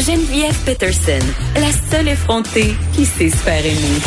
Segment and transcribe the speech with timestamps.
[0.00, 1.18] Geneviève Peterson,
[1.56, 4.00] la seule effrontée qui sait se faire aimer.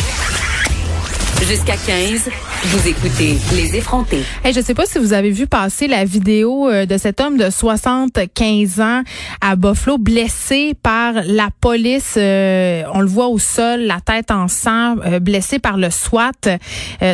[1.47, 2.29] Jusqu'à 15,
[2.63, 4.23] vous écoutez Les effrontés.
[4.43, 7.37] Hey, je sais pas si vous avez vu passer la vidéo euh, de cet homme
[7.37, 9.03] de 75 ans
[9.39, 12.15] à Buffalo blessé par la police.
[12.17, 16.57] Euh, on le voit au sol, la tête en sang, euh, blessé par le SWAT.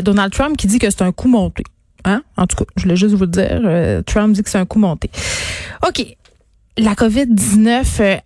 [0.04, 1.64] Donald Trump qui dit que c'est un coup monté.
[2.06, 2.22] Hein?
[2.38, 4.04] En tout cas, je voulais juste vous le dire.
[4.06, 5.10] Trump dit que c'est un coup monté.
[5.86, 6.06] OK.
[6.78, 8.22] La COVID-19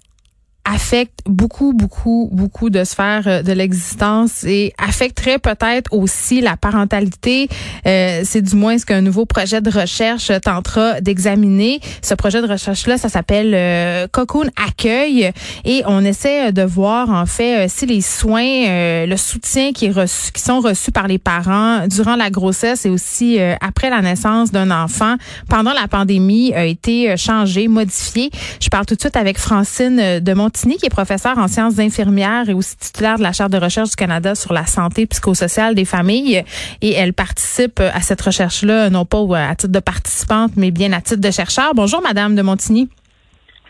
[0.65, 7.49] affecte beaucoup, beaucoup, beaucoup de sphères euh, de l'existence et affecterait peut-être aussi la parentalité.
[7.85, 11.81] Euh, c'est du moins ce qu'un nouveau projet de recherche tentera d'examiner.
[12.01, 15.31] Ce projet de recherche-là, ça s'appelle euh, Cocoon Accueil
[15.65, 20.31] et on essaie de voir en fait si les soins, le soutien qui, est reçu,
[20.31, 24.71] qui sont reçus par les parents durant la grossesse et aussi après la naissance d'un
[24.71, 25.15] enfant
[25.49, 28.29] pendant la pandémie a été changé, modifié.
[28.61, 32.47] Je parle tout de suite avec Francine de Mont qui est professeur en sciences infirmières
[32.47, 35.85] et aussi titulaire de la Charte de recherche du Canada sur la santé psychosociale des
[35.85, 36.43] familles.
[36.81, 41.01] Et elle participe à cette recherche-là, non pas à titre de participante, mais bien à
[41.01, 41.73] titre de chercheur.
[41.75, 42.89] Bonjour, Madame de Montigny.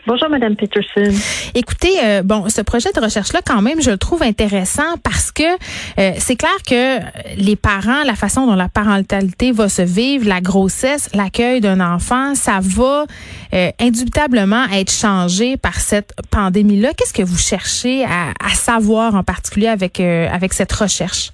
[0.06, 1.10] Bonjour, Madame Peterson.
[1.54, 5.42] Écoutez, euh, bon, ce projet de recherche-là, quand même, je le trouve intéressant parce que
[5.42, 6.98] euh, c'est clair que
[7.42, 12.34] les parents, la façon dont la parentalité va se vivre, la grossesse, l'accueil d'un enfant,
[12.34, 13.06] ça va
[13.54, 16.90] euh, indubitablement être changé par cette pandémie-là.
[16.98, 21.30] Qu'est-ce que vous cherchez à, à, savoir en particulier avec avec cette recherche?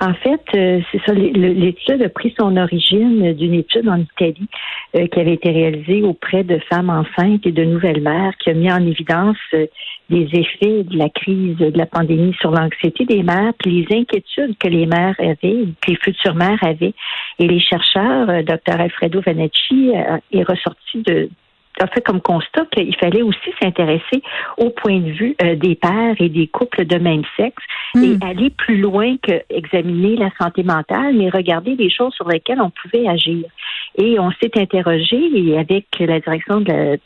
[0.00, 1.12] En fait, euh, c'est ça.
[1.12, 4.48] L'étude a pris son origine d'une étude en Italie
[4.96, 8.54] euh, qui avait été réalisée auprès de femmes enceintes et de nouvelles mères, qui a
[8.54, 9.66] mis en évidence euh,
[10.10, 14.56] les effets de la crise de la pandémie sur l'anxiété des mères, puis les inquiétudes
[14.58, 16.94] que les mères avaient, que les futures mères avaient.
[17.38, 18.80] Et les chercheurs, Dr.
[18.80, 19.92] Alfredo Vanacci,
[20.32, 21.28] est ressorti de
[21.80, 24.22] a fait comme constat qu'il fallait aussi s'intéresser
[24.56, 27.62] au point de vue euh, des pères et des couples de même sexe
[27.96, 28.18] et hmm.
[28.22, 32.70] aller plus loin que examiner la santé mentale, mais regarder des choses sur lesquelles on
[32.70, 33.44] pouvait agir.
[33.96, 36.96] Et on s'est interrogé avec la direction de la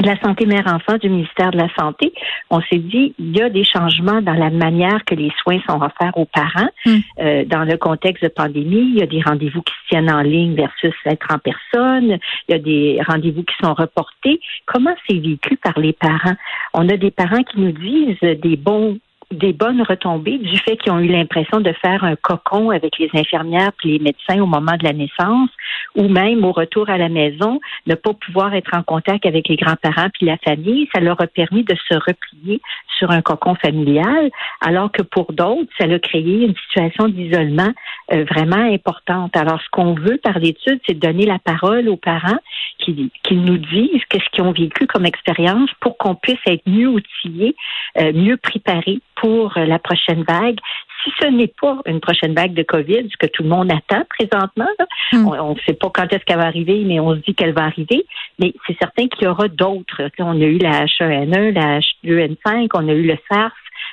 [0.00, 2.12] de la santé mère-enfant du ministère de la Santé,
[2.50, 5.80] on s'est dit il y a des changements dans la manière que les soins sont
[5.80, 6.68] offerts aux parents.
[6.86, 6.98] Hmm.
[7.20, 10.22] Euh, dans le contexte de pandémie, il y a des rendez-vous qui se tiennent en
[10.22, 12.18] ligne versus être en personne.
[12.48, 14.40] Il y a des rendez-vous qui sont reportés.
[14.66, 16.36] Comment c'est vécu par les parents?
[16.74, 18.98] On a des parents qui nous disent des bons
[19.30, 23.10] des bonnes retombées du fait qu'ils ont eu l'impression de faire un cocon avec les
[23.12, 25.50] infirmières puis les médecins au moment de la naissance
[25.94, 29.56] ou même au retour à la maison, ne pas pouvoir être en contact avec les
[29.56, 32.62] grands-parents puis la famille, ça leur a permis de se replier
[32.98, 34.30] sur un cocon familial,
[34.60, 37.72] alors que pour d'autres, ça a créé une situation d'isolement
[38.12, 39.36] euh, vraiment importante.
[39.36, 42.38] Alors, ce qu'on veut par l'étude, c'est donner la parole aux parents
[42.78, 46.88] qui, qui nous disent qu'est-ce qu'ils ont vécu comme expérience pour qu'on puisse être mieux
[46.88, 47.54] outillés,
[48.00, 50.58] euh, mieux préparés pour la prochaine vague.
[51.04, 54.04] Si ce n'est pas une prochaine vague de COVID, ce que tout le monde attend
[54.08, 54.68] présentement,
[55.12, 55.26] hmm.
[55.26, 57.64] on ne sait pas quand est-ce qu'elle va arriver, mais on se dit qu'elle va
[57.64, 58.04] arriver.
[58.38, 60.10] Mais c'est certain qu'il y aura d'autres.
[60.18, 63.52] On a eu la H1N1, la H2N5, on a eu le SARS,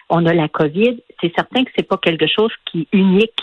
[0.10, 0.98] on a la COVID.
[1.22, 3.40] C'est certain que c'est pas quelque chose qui est unique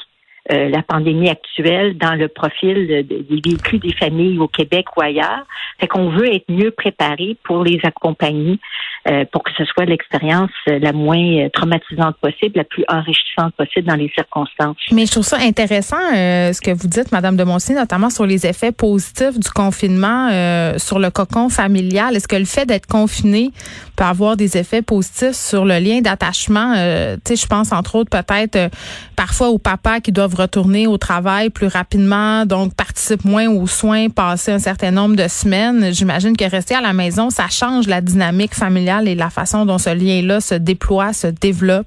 [0.51, 5.45] euh, la pandémie actuelle dans le profil des véhicules des familles au Québec ou ailleurs.
[5.79, 8.59] Fait qu'on veut être mieux préparé pour les accompagner,
[9.09, 13.97] euh, pour que ce soit l'expérience la moins traumatisante possible, la plus enrichissante possible dans
[13.97, 14.77] les circonstances.
[14.93, 18.27] Mais je trouve ça intéressant euh, ce que vous dites, Madame de Monsigny, notamment sur
[18.27, 20.29] les effets positifs du confinement
[20.79, 22.15] sur le cocon familial.
[22.15, 23.51] Est-ce que le fait d'être confiné
[23.97, 26.75] peut avoir des effets positifs sur le lien d'attachement?
[27.25, 28.71] tu sais, je pense entre autres peut-être
[29.17, 34.09] parfois aux papas qui doivent retourner au travail plus rapidement, donc participent moins aux soins,
[34.11, 35.93] passer un certain nombre de semaines.
[35.93, 39.79] J'imagine que rester à la maison, ça change la dynamique familiale et la façon dont
[39.79, 41.87] ce lien-là se déploie, se développe?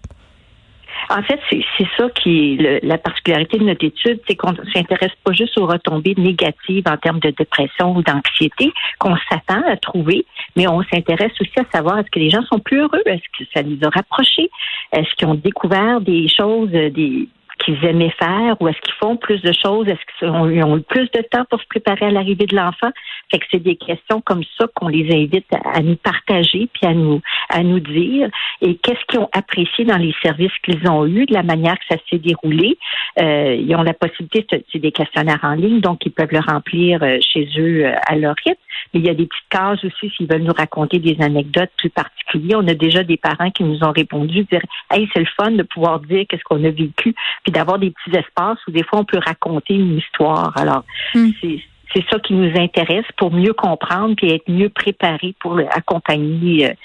[1.09, 5.11] En fait, c'est ça qui est la particularité de notre étude, c'est qu'on ne s'intéresse
[5.23, 10.25] pas juste aux retombées négatives en termes de dépression ou d'anxiété qu'on s'attend à trouver,
[10.55, 13.47] mais on s'intéresse aussi à savoir est-ce que les gens sont plus heureux, est-ce que
[13.53, 14.49] ça les a rapprochés,
[14.93, 19.41] est-ce qu'ils ont découvert des choses, des qu'ils aimaient faire ou est-ce qu'ils font plus
[19.41, 19.87] de choses?
[19.87, 22.89] Est-ce qu'ils ont, eu plus de temps pour se préparer à l'arrivée de l'enfant?
[23.31, 26.93] Fait que c'est des questions comme ça qu'on les invite à, nous partager puis à
[26.93, 28.29] nous, à nous dire.
[28.61, 31.85] Et qu'est-ce qu'ils ont apprécié dans les services qu'ils ont eus, de la manière que
[31.89, 32.77] ça s'est déroulé?
[33.21, 37.01] Euh, ils ont la possibilité, c'est des questionnaires en ligne, donc ils peuvent le remplir
[37.03, 38.59] euh, chez eux euh, à leur rythme.
[38.93, 41.89] Mais il y a des petites cases aussi s'ils veulent nous raconter des anecdotes plus
[41.89, 42.59] particulières.
[42.61, 44.61] On a déjà des parents qui nous ont répondu, dire,
[44.91, 47.15] hey, c'est le fun de pouvoir dire qu'est-ce qu'on a vécu
[47.45, 50.51] puis d'avoir des petits espaces où des fois on peut raconter une histoire.
[50.57, 50.83] Alors,
[51.13, 51.29] hmm.
[51.41, 56.75] c'est ça qui nous intéresse pour mieux comprendre puis être mieux préparés pour accompagner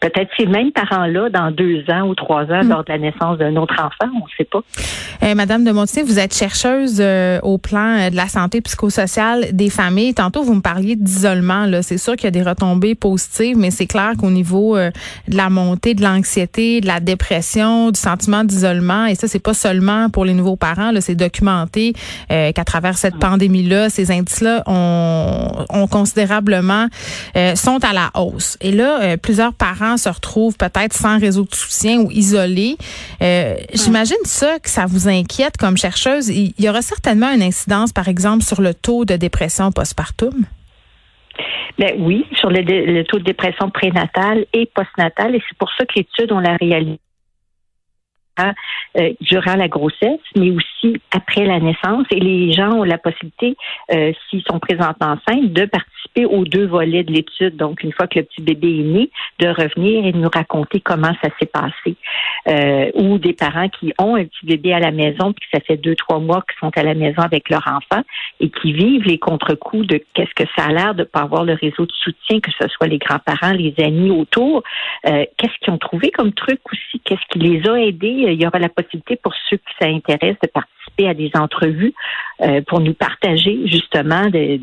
[0.00, 2.68] peut-être ces mêmes parents-là dans deux ans ou trois ans hmm.
[2.68, 4.62] lors de la naissance d'un autre enfant, on ne sait pas.
[5.22, 9.46] Euh, Madame de Montier, vous êtes chercheuse euh, au plan euh, de la santé psychosociale
[9.52, 10.14] des familles.
[10.14, 11.66] Tantôt, vous me parliez d'isolement.
[11.66, 14.92] Là, c'est sûr qu'il y a des retombées positives, mais c'est clair qu'au niveau de
[15.36, 20.10] la montée de l'anxiété, de la dépression, du sentiment d'isolement, et ça, c'est pas seulement
[20.10, 20.90] pour les nouveaux parents.
[20.90, 21.94] Là, c'est documenté
[22.28, 26.86] qu'à travers cette pandémie-là, ces indices-là ont, ont considérablement
[27.54, 28.56] sont à la hausse.
[28.60, 32.76] Et là, plusieurs parents se retrouvent peut-être sans réseau de soutien ou isolés.
[33.22, 36.28] Euh, j'imagine ça que ça vous inquiète comme chercheuse.
[36.28, 40.44] Il y aura certainement une incidence, par exemple, sur le taux de dépression postpartum?
[41.78, 45.84] Ben oui, sur le, le taux de dépression prénatale et postnatale, et c'est pour ça
[45.86, 46.56] que l'étude, on l'a
[48.36, 48.56] réalisée
[48.98, 52.06] euh, durant la grossesse, mais aussi après la naissance.
[52.10, 53.56] Et les gens ont la possibilité,
[53.90, 57.56] euh, s'ils sont présents enceintes, de participer aux deux volets de l'étude.
[57.56, 60.80] Donc, une fois que le petit bébé est né, de revenir et de nous raconter
[60.80, 61.96] comment ça s'est passé.
[62.48, 65.76] Euh, ou des parents qui ont un petit bébé à la maison, puis ça fait
[65.76, 68.02] deux, trois mois qu'ils sont à la maison avec leur enfant
[68.40, 71.54] et qui vivent les contre-coups de qu'est-ce que ça a l'air de pas avoir le
[71.54, 74.62] réseau de soutien, que ce soit les grands-parents, les amis autour.
[75.06, 77.00] Euh, qu'est-ce qu'ils ont trouvé comme truc aussi?
[77.04, 78.21] Qu'est-ce qui les a aidés?
[78.30, 81.94] Il y aura la possibilité pour ceux qui ça intéresse de participer à des entrevues
[82.40, 84.58] euh, pour nous partager justement des,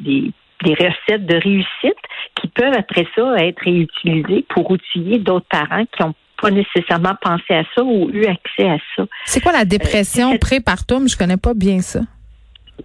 [0.63, 1.97] des recettes de réussite
[2.35, 7.53] qui peuvent après ça être réutilisées pour outiller d'autres parents qui ont pas nécessairement pensé
[7.53, 9.05] à ça ou eu accès à ça.
[9.25, 11.07] C'est quoi la dépression euh, prépartum?
[11.07, 11.99] Je connais pas bien ça.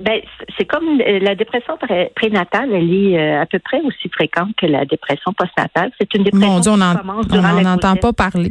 [0.01, 0.21] Ben,
[0.59, 1.79] c'est comme euh, la dépression
[2.17, 5.93] prénatale, elle est à peu près aussi fréquente que la dépression postnatale.
[6.01, 6.73] C'est une dépression Mon Dieu,
[7.39, 8.51] on n'entend pas parler.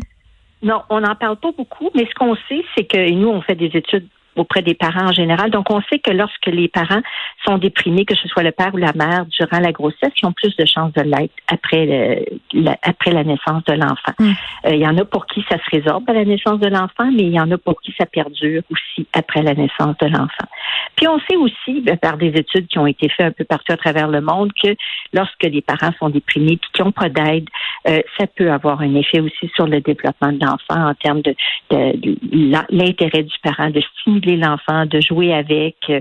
[0.63, 3.55] Non, on n'en parle pas beaucoup, mais ce qu'on sait, c'est que nous, on fait
[3.55, 5.51] des études auprès des parents en général.
[5.51, 7.01] Donc, on sait que lorsque les parents
[7.45, 10.33] sont déprimés, que ce soit le père ou la mère, durant la grossesse, ils ont
[10.33, 14.13] plus de chances de l'être après, la, après la naissance de l'enfant.
[14.19, 14.31] Mm.
[14.65, 17.11] Euh, il y en a pour qui ça se résorbe à la naissance de l'enfant,
[17.11, 20.47] mais il y en a pour qui ça perdure aussi après la naissance de l'enfant.
[20.95, 23.73] Puis, on sait aussi, ben, par des études qui ont été faites un peu partout
[23.73, 24.75] à travers le monde, que
[25.13, 27.47] lorsque les parents sont déprimés et qu'ils n'ont pas d'aide,
[27.87, 31.35] euh, ça peut avoir un effet aussi sur le développement de l'enfant en termes de,
[31.69, 32.17] de
[32.69, 35.75] l'intérêt du parent de stimuler l'enfant, de jouer avec.
[35.89, 35.99] Euh,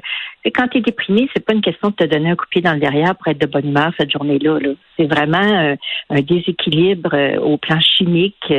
[0.54, 2.60] quand tu es déprimé, c'est pas une question de te donner un coup de pied
[2.60, 4.58] dans le derrière pour être de bonne humeur cette journée-là.
[4.96, 5.76] C'est vraiment euh,
[6.10, 8.52] un déséquilibre euh, au plan chimique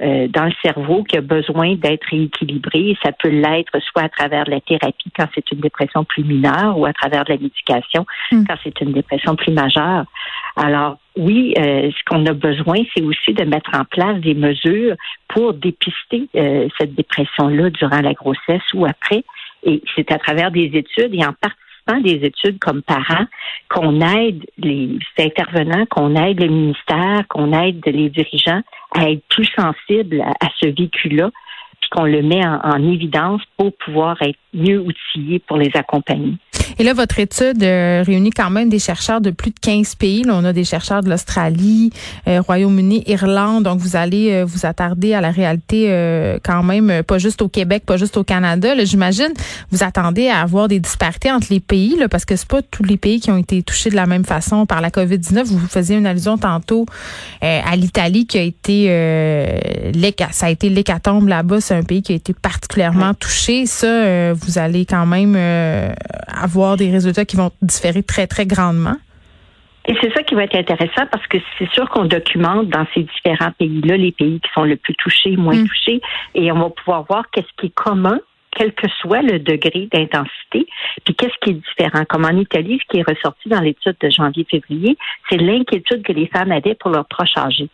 [0.00, 2.96] dans le cerveau qui a besoin d'être rééquilibré.
[3.02, 6.86] Ça peut l'être soit à travers la thérapie quand c'est une dépression plus mineure ou
[6.86, 8.44] à travers de la médication hmm.
[8.46, 10.04] quand c'est une dépression plus majeure.
[10.56, 14.96] Alors, oui, ce qu'on a besoin, c'est aussi de mettre en place des mesures
[15.28, 16.28] pour dépister
[16.78, 19.24] cette dépression-là durant la grossesse ou après.
[19.64, 23.26] Et c'est à travers des études et en participant des études comme parents
[23.68, 29.48] qu'on aide les intervenants, qu'on aide le ministère, qu'on aide les dirigeants à être plus
[29.56, 31.30] sensibles à, ce vécu-là,
[31.90, 36.34] qu'on le met en évidence pour pouvoir être mieux outillés pour les accompagner.
[36.78, 40.24] Et là, votre étude euh, réunit quand même des chercheurs de plus de 15 pays.
[40.24, 41.90] Là, on a des chercheurs de l'Australie,
[42.28, 43.64] euh, Royaume-Uni, Irlande.
[43.64, 45.66] Donc, vous allez euh, vous attarder à la réalité
[46.44, 48.72] quand même, pas juste au Québec, pas juste au Canada.
[48.84, 49.32] J'imagine,
[49.70, 52.96] vous attendez à avoir des disparités entre les pays, parce que c'est pas tous les
[52.96, 55.44] pays qui ont été touchés de la même façon par la COVID-19.
[55.44, 56.86] Vous faisiez une allusion tantôt
[57.40, 58.86] à l'Italie qui a été,
[60.30, 61.60] ça a été l'hécatombe là-bas.
[61.76, 63.66] Un pays qui a été particulièrement touché.
[63.66, 65.36] Ça, vous allez quand même
[66.28, 68.96] avoir des résultats qui vont différer très, très grandement?
[69.88, 73.04] Et c'est ça qui va être intéressant parce que c'est sûr qu'on documente dans ces
[73.04, 75.68] différents pays-là les pays qui sont le plus touchés, moins mm.
[75.68, 76.00] touchés,
[76.34, 78.18] et on va pouvoir voir qu'est-ce qui est commun
[78.56, 80.66] quel que soit le degré d'intensité,
[81.04, 82.04] puis qu'est-ce qui est différent?
[82.08, 84.96] Comme en Italie, ce qui est ressorti dans l'étude de janvier-février,
[85.28, 87.68] c'est l'inquiétude que les femmes avaient pour leurs proches âgés.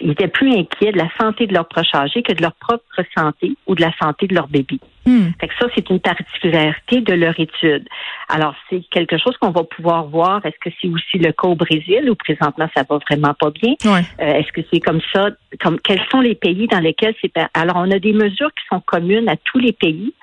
[0.00, 2.84] Ils étaient plus inquiets de la santé de leurs proches âgés que de leur propre
[3.16, 4.80] santé ou de la santé de leur bébé.
[5.06, 5.28] Hmm.
[5.40, 7.86] Fait que ça, c'est une particularité de leur étude.
[8.28, 10.44] Alors, c'est quelque chose qu'on va pouvoir voir.
[10.46, 13.74] Est-ce que c'est aussi le cas au Brésil où présentement ça va vraiment pas bien?
[13.84, 15.28] Euh, est-ce que c'est comme ça?
[15.60, 18.80] Comme quels sont les pays dans lesquels c'est alors on a des mesures qui sont
[18.80, 20.14] communes à tous les pays.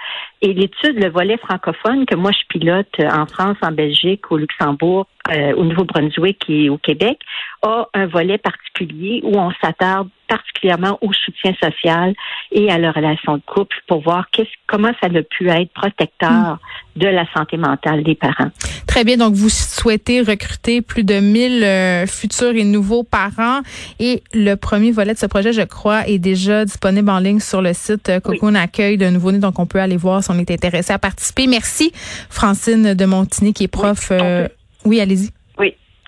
[0.41, 5.07] Et l'étude, le volet francophone que moi je pilote en France, en Belgique, au Luxembourg,
[5.29, 7.19] euh, au Nouveau-Brunswick et au Québec,
[7.61, 12.13] a un volet particulier où on s'attarde particulièrement au soutien social
[12.53, 14.27] et à leur relation de couple pour voir
[14.65, 16.57] comment ça a pu être protecteur
[16.95, 18.49] de la santé mentale des parents.
[18.87, 19.17] Très bien.
[19.17, 23.59] Donc, vous souhaitez recruter plus de 1000 euh, futurs et nouveaux parents.
[23.99, 27.61] Et le premier volet de ce projet, je crois, est déjà disponible en ligne sur
[27.61, 29.39] le site euh, Cocoon Accueil de nouveau-nés.
[29.39, 31.47] Donc, on peut aller voir si on est intéressé à participer.
[31.47, 31.91] Merci,
[32.29, 34.07] Francine de Montigny, qui est prof.
[34.11, 34.47] Oui, euh,
[34.85, 35.29] oui allez-y.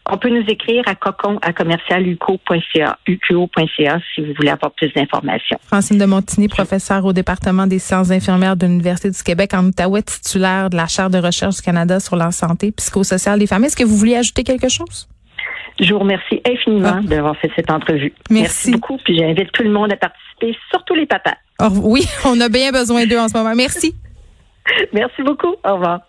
[0.10, 5.58] On peut nous écrire à cocon à commercialuco.ca, uqo.ca si vous voulez avoir plus d'informations.
[5.66, 10.02] Francine de Montigny, professeure au département des sciences infirmières de l'Université du Québec en Outaouais,
[10.02, 13.68] titulaire de la chaire de recherche du Canada sur la santé psychosociale des familles.
[13.68, 15.08] Est-ce que vous vouliez ajouter quelque chose?
[15.80, 17.02] Je vous remercie infiniment ah.
[17.02, 18.14] d'avoir fait cette entrevue.
[18.30, 18.42] Merci.
[18.42, 18.98] Merci beaucoup.
[19.04, 21.38] Puis j'invite tout le monde à participer, surtout les papas.
[21.82, 23.56] oui, on a bien besoin d'eux en ce moment.
[23.56, 23.96] Merci.
[24.94, 25.56] Merci beaucoup.
[25.64, 26.02] Au revoir.